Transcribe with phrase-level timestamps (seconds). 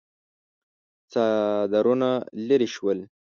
[1.11, 2.09] څادرونه
[2.47, 2.99] ليرې شول.